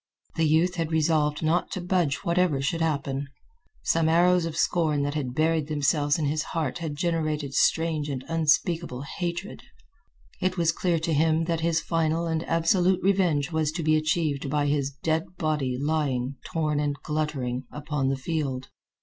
The 0.35 0.47
youth 0.47 0.77
had 0.77 0.91
resolved 0.91 1.43
not 1.43 1.69
to 1.73 1.79
budge 1.79 2.23
whatever 2.23 2.59
should 2.59 2.81
happen. 2.81 3.27
Some 3.83 4.09
arrows 4.09 4.45
of 4.45 4.57
scorn 4.57 5.03
that 5.03 5.13
had 5.13 5.35
buried 5.35 5.67
themselves 5.67 6.17
in 6.17 6.25
his 6.25 6.41
heart 6.41 6.79
had 6.79 6.95
generated 6.95 7.53
strange 7.53 8.09
and 8.09 8.23
unspeakable 8.27 9.03
hatred. 9.03 9.61
It 10.41 10.57
was 10.57 10.71
clear 10.71 10.97
to 10.97 11.13
him 11.13 11.43
that 11.43 11.59
his 11.59 11.81
final 11.81 12.25
and 12.25 12.41
absolute 12.49 13.03
revenge 13.03 13.51
was 13.51 13.71
to 13.73 13.83
be 13.83 13.95
achieved 13.95 14.49
by 14.49 14.65
his 14.65 14.89
dead 14.89 15.37
body 15.37 15.77
lying, 15.77 16.37
torn 16.45 16.79
and 16.79 16.95
gluttering, 17.03 17.65
upon 17.71 18.07
the 18.09 18.17
field. 18.17 18.69